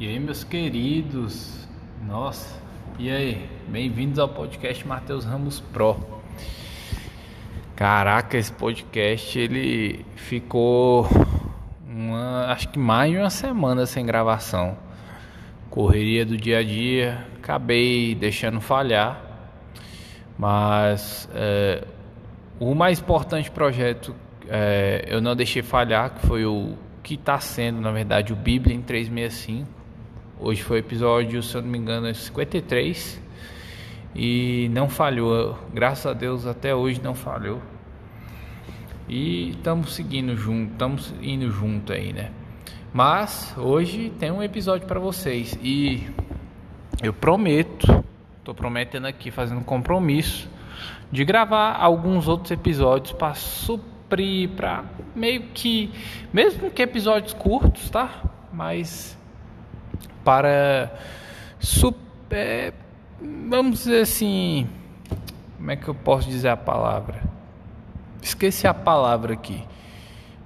[0.00, 1.66] E aí, meus queridos,
[2.06, 2.62] nossa,
[3.00, 5.96] e aí, bem-vindos ao podcast Matheus Ramos Pro.
[7.74, 11.04] Caraca, esse podcast ele ficou
[11.84, 14.78] uma, acho que mais de uma semana sem gravação.
[15.68, 19.20] Correria do dia a dia, acabei deixando falhar,
[20.38, 21.84] mas é,
[22.60, 24.14] o mais importante projeto
[24.48, 28.76] é, eu não deixei falhar, que foi o que está sendo, na verdade, o Bíblia
[28.76, 29.77] em 365
[30.40, 33.20] Hoje foi o episódio, se eu não me engano, 53
[34.14, 35.58] e não falhou.
[35.74, 37.60] Graças a Deus até hoje não falhou.
[39.08, 42.30] E estamos seguindo junto, estamos indo junto aí, né?
[42.94, 46.08] Mas hoje tem um episódio para vocês e
[47.02, 48.04] eu prometo,
[48.44, 50.48] tô prometendo aqui fazendo compromisso
[51.10, 54.84] de gravar alguns outros episódios para suprir, para
[55.16, 55.90] meio que,
[56.32, 58.22] mesmo que episódios curtos, tá?
[58.52, 59.17] Mas
[60.28, 60.92] para
[61.58, 62.74] super,
[63.48, 64.68] vamos dizer assim,
[65.56, 67.22] como é que eu posso dizer a palavra?
[68.20, 69.64] Esqueci a palavra aqui.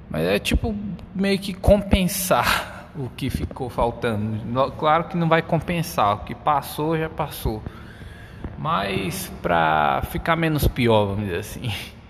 [0.09, 0.73] Mas é tipo
[1.13, 4.71] meio que compensar o que ficou faltando.
[4.79, 7.61] Claro que não vai compensar, o que passou já passou.
[8.57, 11.73] Mas para ficar menos pior, vamos dizer assim.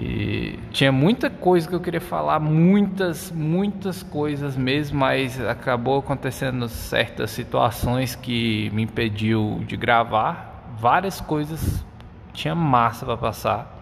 [0.00, 6.68] E tinha muita coisa que eu queria falar, muitas, muitas coisas mesmo, mas acabou acontecendo
[6.68, 10.72] certas situações que me impediu de gravar.
[10.78, 11.84] Várias coisas
[12.32, 13.76] tinha massa para passar.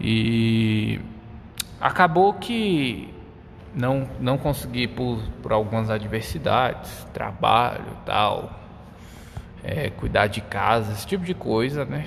[0.00, 0.98] E
[1.78, 3.12] acabou que
[3.74, 8.58] não não consegui por, por algumas adversidades, trabalho, tal,
[9.62, 12.06] é, cuidar de casa, esse tipo de coisa, né?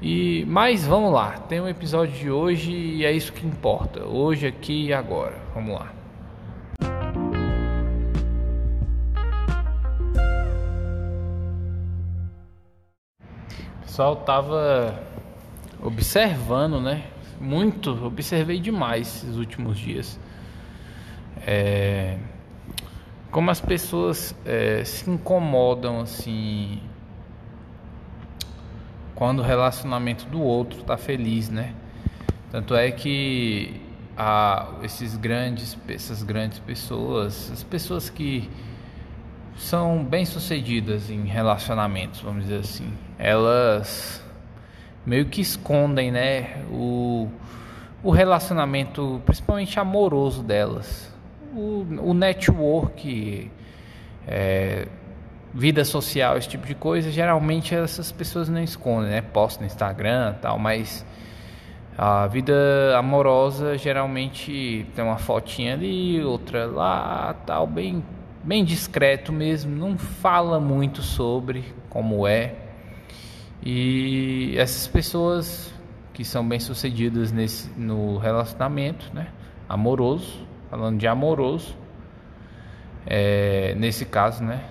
[0.00, 4.04] E mas vamos lá, tem um episódio de hoje e é isso que importa.
[4.04, 5.36] Hoje aqui e agora.
[5.52, 5.92] Vamos lá.
[13.80, 15.02] Pessoal tava
[15.82, 17.02] observando, né?
[17.40, 20.20] Muito, observei demais esses últimos dias.
[21.44, 22.16] É,
[23.32, 26.80] como as pessoas é, se incomodam assim
[29.18, 31.74] quando o relacionamento do outro está feliz, né?
[32.52, 33.80] Tanto é que
[34.16, 38.48] a, esses grandes, essas grandes pessoas, as pessoas que
[39.56, 44.24] são bem sucedidas em relacionamentos, vamos dizer assim, elas
[45.04, 47.28] meio que escondem, né, o,
[48.04, 51.12] o relacionamento, principalmente amoroso delas,
[51.52, 53.50] o, o network,
[54.28, 54.86] é,
[55.52, 59.22] vida social, esse tipo de coisa, geralmente essas pessoas não escondem, né?
[59.22, 61.04] Postam no Instagram tal, mas
[61.96, 62.54] a vida
[62.96, 68.04] amorosa geralmente tem uma fotinha ali, outra lá, tal, bem,
[68.44, 72.54] bem discreto mesmo, não fala muito sobre como é.
[73.62, 75.74] E essas pessoas
[76.12, 79.28] que são bem sucedidas nesse, no relacionamento, né?
[79.68, 81.76] Amoroso, falando de amoroso,
[83.06, 84.62] é, nesse caso, né?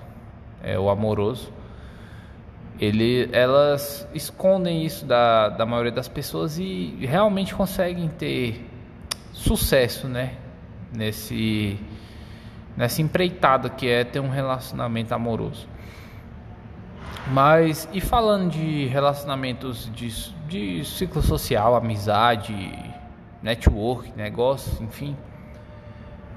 [0.64, 1.52] É, o amoroso,
[2.80, 8.70] ele, elas escondem isso da, da maioria das pessoas e realmente conseguem ter
[9.34, 10.36] sucesso, né?
[10.94, 11.80] Nesse,
[12.76, 15.68] nessa empreitada que é ter um relacionamento amoroso.
[17.32, 20.10] Mas, e falando de relacionamentos de,
[20.48, 22.56] de ciclo social, amizade,
[23.42, 25.18] network, negócios, enfim,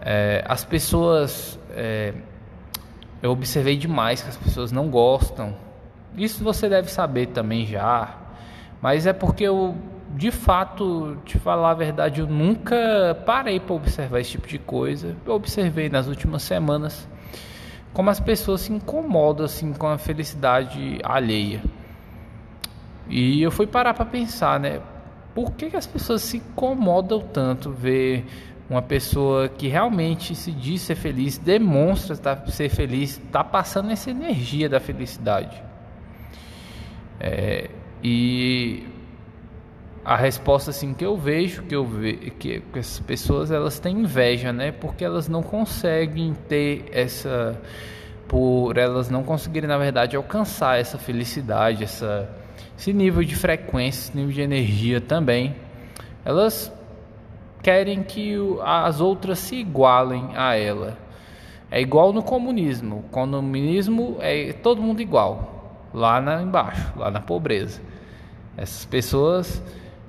[0.00, 2.14] é, as pessoas é,
[3.22, 5.54] eu observei demais que as pessoas não gostam.
[6.16, 8.16] Isso você deve saber também já.
[8.80, 9.74] Mas é porque eu,
[10.16, 15.14] de fato, te falar a verdade, eu nunca parei para observar esse tipo de coisa.
[15.26, 17.06] Eu observei nas últimas semanas
[17.92, 21.62] como as pessoas se incomodam assim com a felicidade alheia.
[23.08, 24.80] E eu fui parar para pensar, né?
[25.34, 28.24] Por que, que as pessoas se incomodam tanto ver
[28.70, 32.16] uma pessoa que realmente se diz ser feliz, demonstra
[32.46, 35.60] ser feliz, está passando essa energia da felicidade.
[37.18, 37.68] É,
[38.02, 38.86] e
[40.04, 43.98] a resposta assim que eu vejo que eu vejo que, que essas pessoas elas têm
[43.98, 44.70] inveja, né?
[44.70, 47.60] Porque elas não conseguem ter essa
[48.28, 52.30] por elas não conseguirem na verdade alcançar essa felicidade, essa
[52.78, 55.56] esse nível de frequência, esse nível de energia também.
[56.24, 56.72] Elas
[57.62, 60.96] querem que as outras se igualem a ela.
[61.70, 62.98] É igual no comunismo.
[62.98, 67.80] O comunismo é todo mundo igual, lá na, embaixo, lá na pobreza.
[68.56, 69.62] Essas pessoas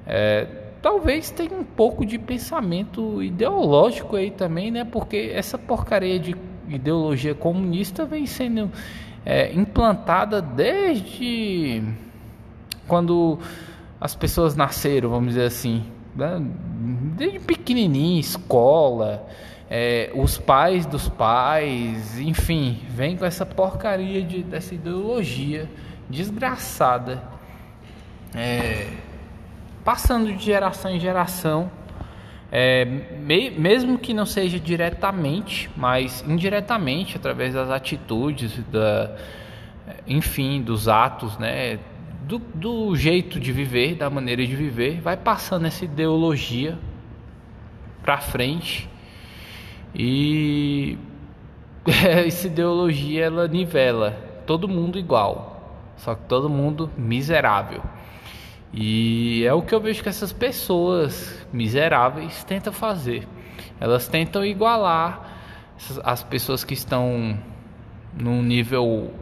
[0.05, 0.47] é,
[0.81, 4.83] talvez tenham um pouco de pensamento ideológico aí também, né?
[4.83, 6.35] Porque essa porcaria de
[6.67, 8.71] ideologia comunista vem sendo
[9.25, 11.83] é, implantada desde
[12.87, 13.37] quando
[13.99, 16.41] as pessoas nasceram, vamos dizer assim, né?
[17.21, 19.29] Desde pequenininho, escola,
[19.69, 25.69] é, os pais dos pais, enfim, vem com essa porcaria de, dessa ideologia
[26.09, 27.21] desgraçada,
[28.33, 28.87] é,
[29.85, 31.69] passando de geração em geração,
[32.51, 39.15] é, me, mesmo que não seja diretamente, mas indiretamente, através das atitudes, da,
[40.07, 41.77] enfim, dos atos, né,
[42.23, 46.79] do, do jeito de viver, da maneira de viver, vai passando essa ideologia
[48.01, 48.89] para frente
[49.93, 50.97] e
[51.85, 54.11] essa ideologia ela nivela
[54.45, 57.81] todo mundo igual, só que todo mundo miserável.
[58.73, 63.27] E é o que eu vejo que essas pessoas miseráveis tentam fazer.
[63.79, 65.29] Elas tentam igualar
[66.03, 67.37] as pessoas que estão
[68.13, 69.13] num nível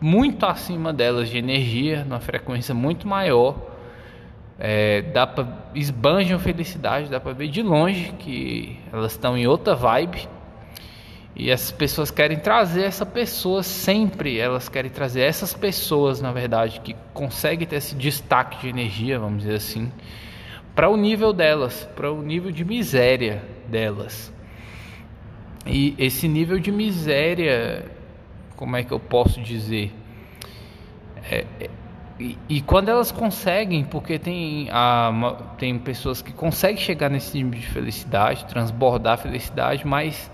[0.00, 3.56] muito acima delas de energia, numa frequência muito maior.
[4.58, 9.74] É, dá para esbanjam felicidade, dá para ver de longe que elas estão em outra
[9.74, 10.28] vibe.
[11.36, 16.80] E essas pessoas querem trazer essa pessoa sempre, elas querem trazer essas pessoas, na verdade,
[16.80, 19.92] que conseguem ter esse destaque de energia, vamos dizer assim,
[20.74, 24.32] para o nível delas, para o nível de miséria delas.
[25.64, 27.84] E esse nível de miséria
[28.58, 29.92] como é que eu posso dizer?
[31.30, 31.70] É, é,
[32.20, 37.66] e, quando elas conseguem, porque tem, a, tem pessoas que conseguem chegar nesse nível de
[37.66, 40.28] felicidade, transbordar a felicidade, mas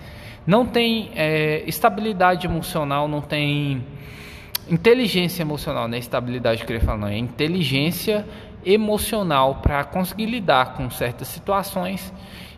[0.46, 3.84] não tem é, estabilidade emocional, não tem
[4.68, 8.26] inteligência emocional, não é estabilidade que eu queria falar, não, é inteligência
[8.64, 12.12] emocional para conseguir lidar com certas situações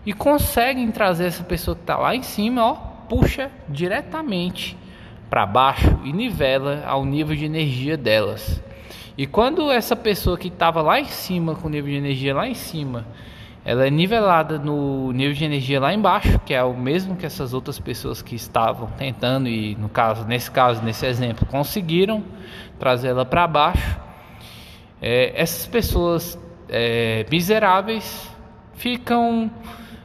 [0.05, 2.75] e conseguem trazer essa pessoa que está lá em cima, ó,
[3.09, 4.79] puxa diretamente
[5.29, 8.63] para baixo e nivela ao nível de energia delas.
[9.19, 12.47] E quando essa pessoa que estava lá em cima, com o nível de energia lá
[12.47, 13.07] em cima,
[13.65, 17.55] ela é nivelada no nível de energia lá embaixo, que é o mesmo que essas
[17.55, 22.23] outras pessoas que estavam tentando e no caso, nesse caso, nesse exemplo, conseguiram
[22.79, 23.99] trazer ela para baixo.
[25.01, 28.31] É, essas pessoas é, miseráveis
[28.75, 29.51] ficam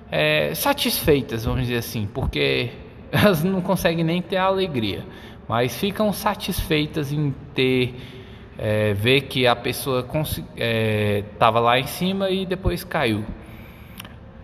[0.09, 2.71] é, satisfeitas, vamos dizer assim, porque
[3.11, 5.05] elas não conseguem nem ter a alegria,
[5.47, 8.20] mas ficam satisfeitas em ter
[8.63, 10.05] é, ver que a pessoa
[11.25, 13.25] estava é, lá em cima e depois caiu.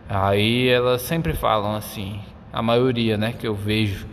[0.10, 2.20] Aí elas sempre falam assim,
[2.52, 4.08] a maioria, né, que eu vejo,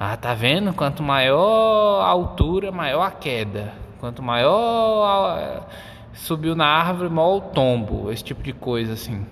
[0.00, 0.72] ah, tá vendo?
[0.72, 3.72] Quanto maior a altura, maior a queda.
[4.00, 5.66] Quanto maior a...
[6.14, 9.24] subiu na árvore, maior o tombo, esse tipo de coisa assim.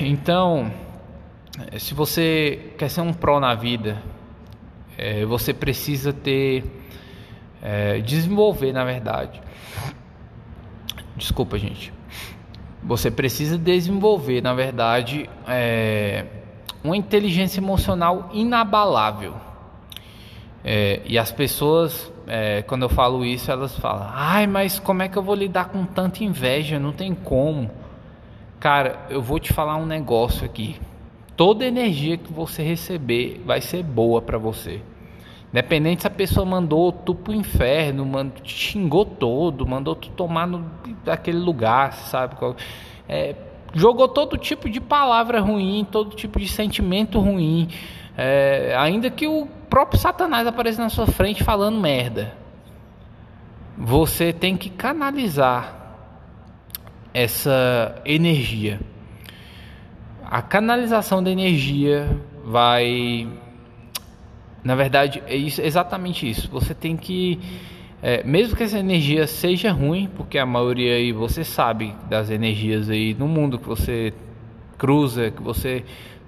[0.00, 0.72] Então,
[1.78, 4.02] se você quer ser um pró na vida,
[4.96, 6.64] é, você precisa ter
[7.66, 9.42] é, desenvolver, na verdade.
[11.16, 11.92] Desculpa, gente.
[12.82, 16.26] Você precisa desenvolver, na verdade, é,
[16.84, 19.34] uma inteligência emocional inabalável.
[20.64, 25.08] É, e as pessoas, é, quando eu falo isso, elas falam: ai, mas como é
[25.08, 26.78] que eu vou lidar com tanta inveja?
[26.78, 27.70] Não tem como.
[28.60, 30.76] Cara, eu vou te falar um negócio aqui
[31.36, 34.80] toda energia que você receber vai ser boa para você.
[35.56, 40.46] Independente se a pessoa mandou tu pro inferno, mandou, te xingou todo, mandou tu tomar
[40.46, 40.70] no,
[41.02, 42.36] daquele lugar, sabe?
[43.08, 43.34] É,
[43.72, 47.68] jogou todo tipo de palavra ruim, todo tipo de sentimento ruim.
[48.18, 52.34] É, ainda que o próprio Satanás apareça na sua frente falando merda.
[53.78, 55.94] Você tem que canalizar
[57.14, 58.78] essa energia
[60.28, 63.28] a canalização da energia vai.
[64.62, 66.48] Na verdade, é isso, exatamente isso.
[66.50, 67.38] Você tem que.
[68.02, 72.90] É, mesmo que essa energia seja ruim, porque a maioria aí você sabe das energias
[72.90, 74.12] aí no mundo que você
[74.76, 75.84] cruza, que você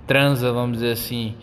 [0.06, 1.34] transa, vamos dizer assim.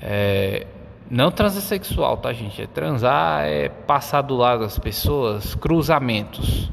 [0.00, 0.66] É,
[1.10, 2.60] não transa sexual, tá, gente?
[2.60, 6.70] É transar, é passar do lado das pessoas, cruzamentos.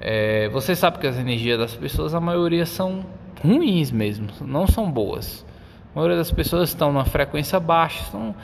[0.00, 3.06] É, você sabe que as energias das pessoas, a maioria são
[3.42, 5.46] ruins mesmo, não são boas.
[5.96, 8.34] A maioria das pessoas estão numa frequência baixa, então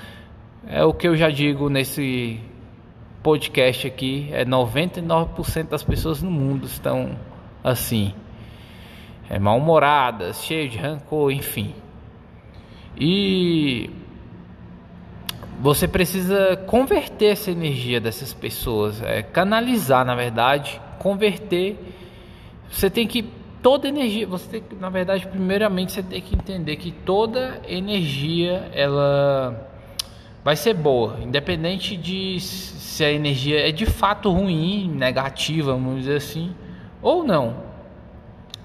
[0.67, 2.41] é o que eu já digo nesse
[3.23, 7.11] podcast aqui, é 99% das pessoas no mundo estão
[7.63, 8.15] assim,
[9.29, 11.75] é mal-humoradas, cheias de rancor, enfim.
[12.97, 13.91] E
[15.61, 21.79] você precisa converter essa energia dessas pessoas, é, canalizar, na verdade, converter.
[22.71, 26.91] Você tem que toda energia, você tem, na verdade, primeiramente você tem que entender que
[26.91, 29.71] toda energia ela
[30.45, 36.17] vai ser boa, independente de se a energia é de fato ruim, negativa, vamos dizer
[36.17, 36.55] assim,
[37.01, 37.71] ou não.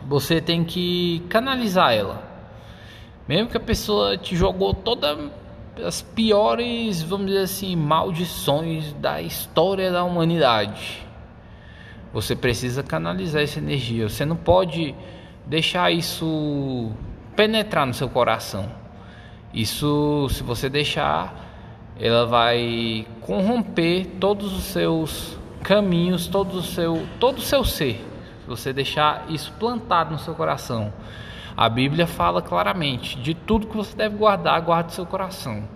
[0.07, 2.23] Você tem que canalizar ela.
[3.27, 5.29] Mesmo que a pessoa te jogou todas
[5.85, 11.06] as piores, vamos dizer assim, maldições da história da humanidade.
[12.17, 14.09] Você precisa canalizar essa energia.
[14.09, 14.95] Você não pode
[15.45, 16.91] deixar isso
[17.35, 18.67] penetrar no seu coração.
[19.53, 21.31] Isso, se você deixar,
[21.99, 28.03] ela vai corromper todos os seus caminhos, todo o seu, todo o seu ser.
[28.41, 30.91] Se você deixar isso plantado no seu coração.
[31.55, 35.69] A Bíblia fala claramente de tudo que você deve guardar, guarde seu coração.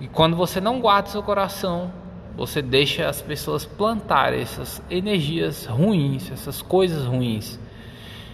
[0.00, 1.92] E quando você não guarda seu coração,
[2.36, 7.58] você deixa as pessoas plantar essas energias ruins, essas coisas ruins,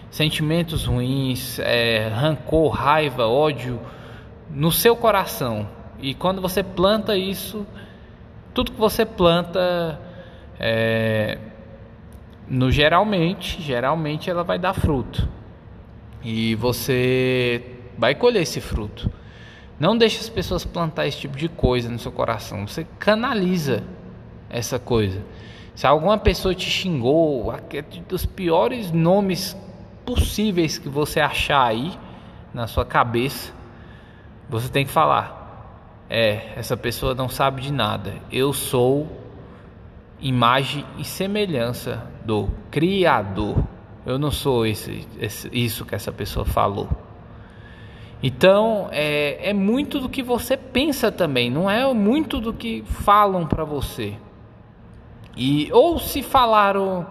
[0.09, 3.79] sentimentos ruins, é, rancor, raiva, ódio
[4.49, 5.67] no seu coração.
[5.99, 7.65] E quando você planta isso,
[8.53, 9.99] tudo que você planta,
[10.59, 11.37] é,
[12.47, 15.27] no geralmente, geralmente ela vai dar fruto
[16.23, 17.63] e você
[17.97, 19.09] vai colher esse fruto.
[19.81, 22.67] Não deixe as pessoas plantar esse tipo de coisa no seu coração.
[22.67, 23.83] Você canaliza
[24.47, 25.25] essa coisa.
[25.73, 27.51] Se alguma pessoa te xingou,
[28.07, 29.57] dos piores nomes
[30.05, 31.97] possíveis que você achar aí
[32.53, 33.51] na sua cabeça,
[34.47, 38.13] você tem que falar: é, essa pessoa não sabe de nada.
[38.31, 39.07] Eu sou
[40.19, 43.63] imagem e semelhança do Criador.
[44.05, 46.87] Eu não sou esse, esse, isso que essa pessoa falou.
[48.23, 53.47] Então é, é muito do que você pensa também, não é muito do que falam
[53.47, 54.15] para você.
[55.35, 57.07] E ou se falaram,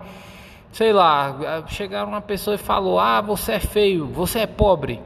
[0.70, 5.00] sei lá, chegaram uma pessoa e falou: "Ah, você é feio, você é pobre".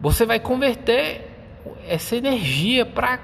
[0.00, 1.28] Você vai converter
[1.88, 3.18] essa energia para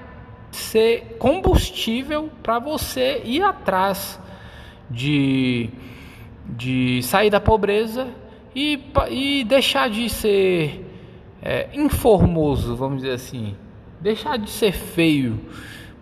[0.50, 4.18] ser combustível para você ir atrás
[4.90, 5.70] de
[6.46, 8.08] de sair da pobreza
[8.54, 8.78] e,
[9.10, 10.83] e deixar de ser
[11.44, 13.54] é, informoso, vamos dizer assim,
[14.00, 15.38] deixar de ser feio,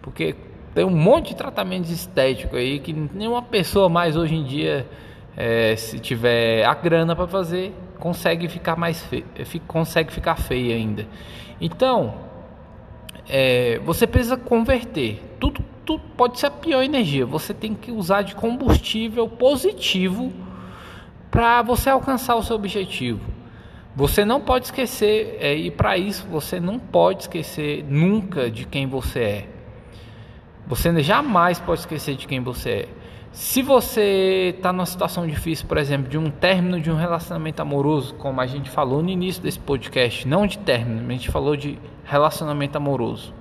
[0.01, 0.37] porque
[0.73, 4.89] tem um monte de tratamentos estéticos aí que nenhuma pessoa mais hoje em dia,
[5.37, 9.25] é, se tiver a grana para fazer, consegue ficar mais feio,
[9.67, 11.07] consegue ficar feia ainda.
[11.61, 12.15] Então,
[13.29, 17.27] é, você precisa converter tudo tu pode ser a pior energia.
[17.27, 20.33] Você tem que usar de combustível positivo
[21.31, 23.32] para você alcançar o seu objetivo.
[23.95, 28.87] Você não pode esquecer, é, e para isso você não pode esquecer nunca de quem
[28.87, 29.49] você é.
[30.67, 32.89] Você jamais pode esquecer de quem você é.
[33.33, 38.15] Se você está numa situação difícil, por exemplo, de um término de um relacionamento amoroso,
[38.15, 41.79] como a gente falou no início desse podcast, não de término, a gente falou de
[42.05, 43.35] relacionamento amoroso.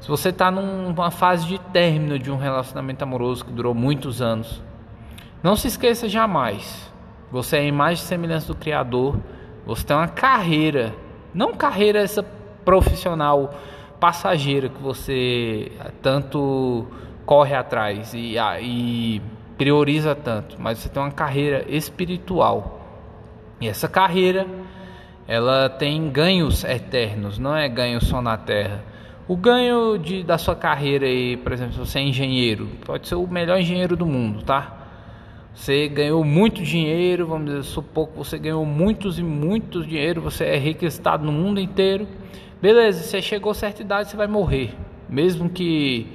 [0.00, 4.62] Se você está numa fase de término de um relacionamento amoroso que durou muitos anos,
[5.42, 6.90] não se esqueça jamais.
[7.30, 9.18] Você é a imagem e semelhança do Criador.
[9.68, 10.94] Você tem uma carreira,
[11.32, 12.22] não carreira essa
[12.64, 13.54] profissional
[14.00, 15.70] passageira que você
[16.02, 16.86] tanto
[17.24, 19.22] corre atrás e, e
[19.56, 22.80] prioriza tanto, mas você tem uma carreira espiritual.
[23.60, 24.46] E essa carreira,
[25.26, 28.82] ela tem ganhos eternos, não é ganho só na terra
[29.28, 33.14] o ganho de, da sua carreira aí, por exemplo, se você é engenheiro, pode ser
[33.14, 34.77] o melhor engenheiro do mundo, tá?
[35.54, 40.44] Você ganhou muito dinheiro, vamos dizer, supor que você ganhou muitos e muitos dinheiro, você
[40.44, 42.06] é requisitado no mundo inteiro.
[42.60, 44.74] Beleza, você chegou a certa idade, você vai morrer.
[45.08, 46.06] Mesmo que,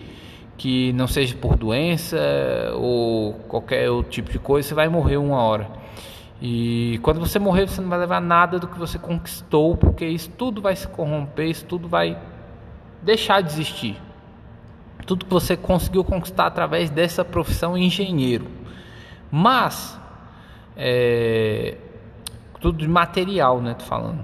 [0.58, 2.18] que não seja por doença
[2.76, 5.68] ou qualquer outro tipo de coisa, você vai morrer uma hora.
[6.42, 10.30] E quando você morrer, você não vai levar nada do que você conquistou, porque isso
[10.32, 12.18] tudo vai se corromper, isso tudo vai
[13.02, 13.96] deixar de existir.
[15.06, 18.46] Tudo que você conseguiu conquistar através dessa profissão engenheiro.
[19.36, 20.00] Mas,
[20.78, 21.76] é,
[22.62, 23.74] tudo de material, né?
[23.74, 24.24] Tô falando.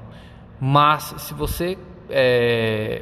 [0.61, 1.79] Mas, se você
[2.11, 3.01] é,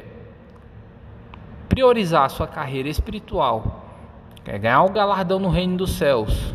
[1.68, 3.84] priorizar a sua carreira espiritual,
[4.42, 6.54] quer ganhar o galardão no reino dos céus,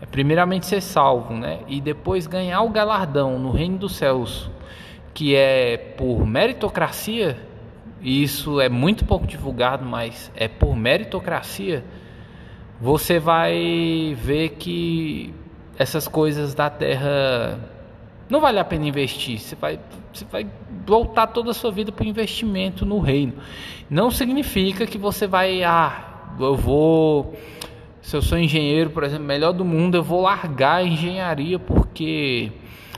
[0.00, 1.62] é primeiramente ser salvo, né?
[1.66, 4.48] E depois ganhar o galardão no reino dos céus,
[5.12, 7.36] que é por meritocracia,
[8.00, 11.84] e isso é muito pouco divulgado, mas é por meritocracia,
[12.80, 15.32] você vai ver que
[15.78, 17.58] essas coisas da terra
[18.28, 19.38] não vale a pena investir.
[19.38, 19.78] Você vai,
[20.12, 20.46] você vai
[20.86, 23.34] voltar toda a sua vida para o investimento no reino.
[23.88, 27.36] Não significa que você vai, ah, eu vou,
[28.02, 32.52] se eu sou engenheiro, por exemplo, melhor do mundo, eu vou largar a engenharia porque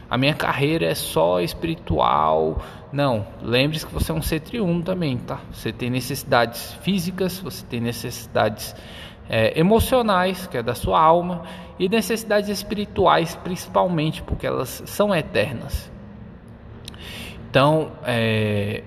[0.08, 2.62] a minha carreira é só espiritual.
[2.90, 5.40] Não, lembre-se que você é um ser triuno também, tá?
[5.52, 8.74] Você tem necessidades físicas, você tem necessidades
[9.28, 11.42] é, emocionais, que é da sua alma,
[11.78, 15.90] e necessidades espirituais, principalmente, porque elas são eternas.
[17.50, 18.82] Então, é,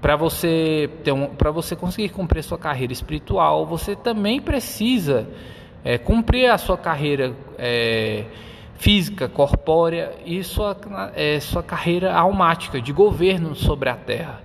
[0.00, 5.28] para você ter um, para você conseguir cumprir sua carreira espiritual, você também precisa
[5.84, 8.24] é, cumprir a sua carreira é,
[8.74, 10.76] física, corpórea e sua,
[11.14, 14.42] é, sua carreira almática de governo sobre a Terra.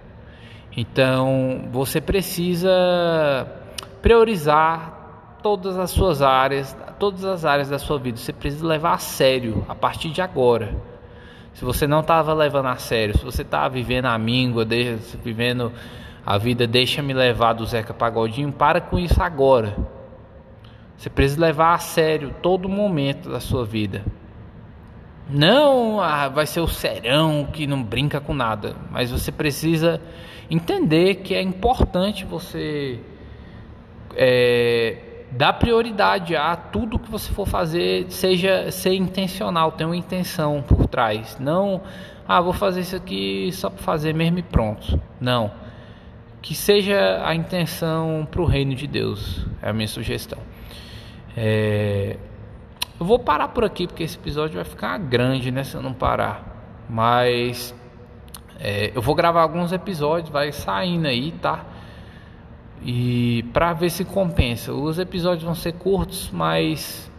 [0.76, 3.48] Então, você precisa
[4.00, 4.97] priorizar
[5.48, 8.18] todas as suas áreas, todas as áreas da sua vida.
[8.18, 10.75] Você precisa levar a sério a partir de agora.
[11.54, 14.68] Se você não estava levando a sério, se você estava vivendo a míngua,
[15.24, 15.72] vivendo
[16.25, 19.74] a vida deixa-me levar do Zeca Pagodinho, para com isso agora.
[20.98, 24.04] Você precisa levar a sério todo momento da sua vida.
[25.30, 30.01] Não ah, vai ser o serão que não brinca com nada, mas você precisa
[30.50, 33.00] entender que é importante você
[34.13, 40.62] é, dar prioridade a tudo que você for fazer, seja ser intencional, ter uma intenção
[40.62, 41.38] por trás.
[41.39, 41.81] Não,
[42.27, 45.00] ah, vou fazer isso aqui só para fazer mesmo e pronto.
[45.19, 45.51] Não.
[46.41, 50.39] Que seja a intenção para o reino de Deus, é a minha sugestão.
[51.36, 52.17] É,
[53.00, 55.63] eu vou parar por aqui porque esse episódio vai ficar grande, né?
[55.63, 56.86] Se eu não parar.
[56.89, 57.75] Mas
[58.60, 61.65] é, eu vou gravar alguns episódios, vai saindo aí, tá?
[62.84, 64.74] E para ver se compensa.
[64.74, 67.12] Os episódios vão ser curtos, mas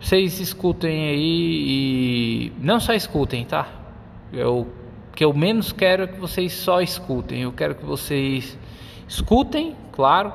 [0.00, 3.68] vocês escutem aí e não só escutem, tá?
[4.32, 4.66] Eu
[5.14, 7.42] que eu menos quero é que vocês só escutem.
[7.42, 8.58] Eu quero que vocês
[9.06, 10.32] escutem, claro,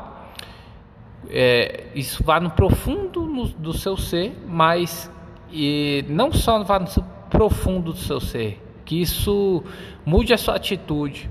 [1.30, 5.12] é, isso vá no profundo no, do seu ser, mas
[5.52, 6.88] e não só vá no
[7.30, 9.64] profundo do seu ser, que isso
[10.06, 11.30] mude a sua atitude.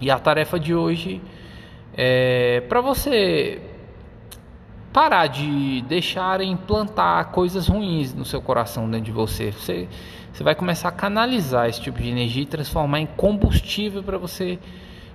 [0.00, 1.20] E a tarefa de hoje
[2.02, 3.60] é para você
[4.90, 9.52] parar de deixar implantar coisas ruins no seu coração dentro de você.
[9.52, 9.86] Você,
[10.32, 14.58] você vai começar a canalizar esse tipo de energia e transformar em combustível para você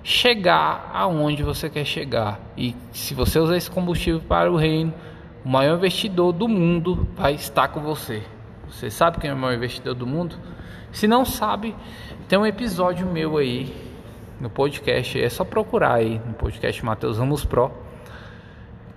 [0.04, 2.40] chegar aonde você quer chegar.
[2.56, 4.94] E se você usar esse combustível para o reino,
[5.44, 8.22] o maior investidor do mundo vai estar com você.
[8.70, 10.36] Você sabe quem é o maior investidor do mundo?
[10.92, 11.76] Se não sabe,
[12.28, 13.95] tem um episódio meu aí
[14.40, 17.72] no podcast, é só procurar aí no podcast Matheus Ramos Pro.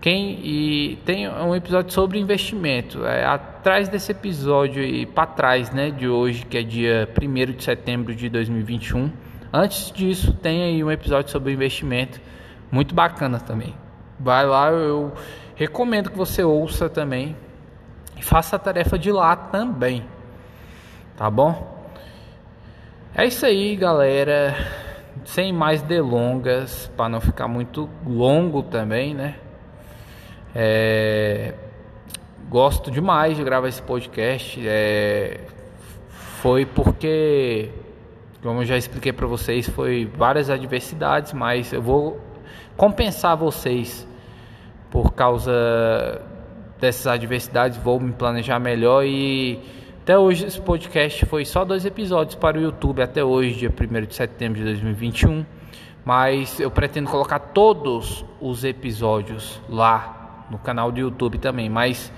[0.01, 3.05] Quem e tem um episódio sobre investimento.
[3.05, 7.65] É, atrás desse episódio e para trás, né, de hoje, que é dia 1 de
[7.65, 9.11] setembro de 2021
[9.53, 12.21] Antes disso, tem aí um episódio sobre investimento
[12.71, 13.75] muito bacana também.
[14.21, 15.13] Vai lá, eu
[15.55, 17.35] recomendo que você ouça também
[18.15, 20.05] e faça a tarefa de lá também.
[21.17, 21.89] Tá bom?
[23.15, 24.55] É isso aí, galera.
[25.25, 29.37] Sem mais delongas, para não ficar muito longo também, né?
[30.55, 31.55] É...
[32.49, 34.61] Gosto demais de gravar esse podcast.
[34.67, 35.41] É...
[36.41, 37.71] Foi porque
[38.43, 42.21] como eu já expliquei para vocês, foi várias adversidades, mas eu vou
[42.77, 44.07] compensar vocês
[44.91, 46.23] por causa
[46.81, 49.61] dessas adversidades, vou me planejar melhor e
[50.09, 54.07] até hoje esse podcast foi só dois episódios para o YouTube até hoje, dia 1
[54.07, 55.45] de setembro de 2021,
[56.03, 62.11] mas eu pretendo colocar todos os episódios lá no canal do YouTube também, mas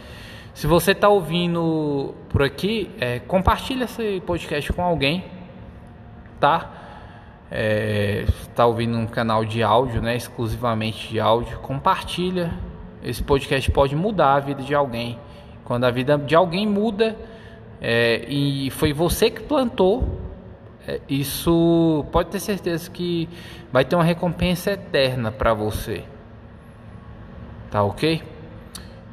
[0.55, 5.24] se você está ouvindo por aqui, é, compartilha esse podcast com alguém
[6.38, 6.70] tá
[7.50, 12.53] é, está ouvindo um canal de áudio, né, exclusivamente de áudio, compartilha.
[13.03, 15.18] Esse podcast pode mudar a vida de alguém.
[15.64, 17.16] Quando a vida de alguém muda
[17.81, 20.21] é, e foi você que plantou,
[20.87, 23.29] é, isso pode ter certeza que
[23.73, 26.05] vai ter uma recompensa eterna para você.
[27.71, 28.23] Tá ok?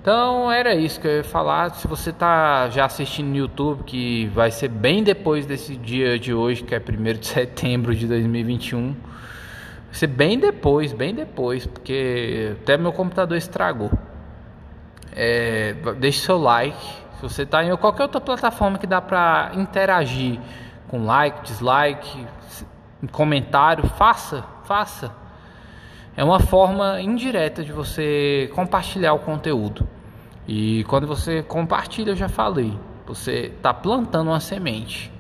[0.02, 1.70] Então era isso que eu ia falar.
[1.76, 6.34] Se você está já assistindo no YouTube, que vai ser bem depois desse dia de
[6.34, 8.94] hoje, que é 1 de setembro de 2021.
[8.94, 8.96] Vai
[9.92, 13.92] ser bem depois, bem depois, porque até meu computador estragou.
[15.14, 17.07] É, deixe seu like.
[17.18, 20.40] Se você está em qualquer outra plataforma que dá para interagir
[20.88, 22.28] com like, dislike,
[23.12, 25.12] comentário, faça, faça.
[26.16, 29.88] É uma forma indireta de você compartilhar o conteúdo.
[30.48, 35.12] E quando você compartilha, eu já falei, você está plantando uma semente.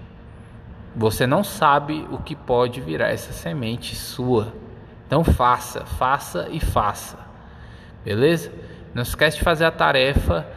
[0.95, 4.53] Você não sabe o que pode virar essa semente sua.
[5.07, 7.17] Então faça, faça e faça.
[8.05, 8.51] Beleza?
[8.93, 10.47] Não esquece de fazer a tarefa.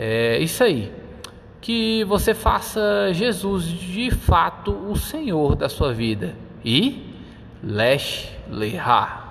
[0.00, 0.92] É isso aí.
[1.60, 6.36] que você faça Jesus de fato o Senhor da sua vida.
[6.64, 7.04] E
[7.62, 9.27] Lesh Leha.